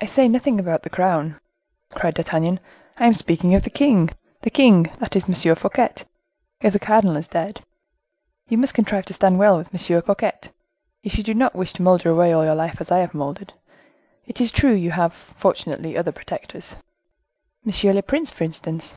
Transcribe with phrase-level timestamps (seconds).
[0.00, 1.40] "I say nothing about the crown,"
[1.90, 2.60] cried D'Artagnan;
[2.96, 5.54] "I am speaking of the king—the king, that is M.
[5.56, 5.94] Fouquet,
[6.60, 7.62] if the cardinal is dead.
[8.48, 10.00] You must contrive to stand well with M.
[10.00, 10.38] Fouquet,
[11.02, 13.52] if you do not wish to molder away all your life as I have moldered.
[14.26, 16.76] It is true you have, fortunately, other protectors."
[17.66, 17.92] "M.
[17.96, 18.96] le Prince, for instance."